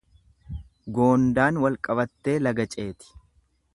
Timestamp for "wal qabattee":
1.65-2.39